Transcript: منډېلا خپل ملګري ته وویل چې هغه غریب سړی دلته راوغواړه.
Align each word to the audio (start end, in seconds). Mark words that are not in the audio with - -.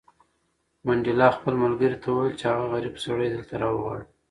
منډېلا 0.85 1.27
خپل 1.37 1.53
ملګري 1.63 1.97
ته 2.03 2.07
وویل 2.11 2.35
چې 2.39 2.45
هغه 2.51 2.65
غریب 2.73 2.95
سړی 3.05 3.27
دلته 3.29 3.53
راوغواړه. 3.61 4.05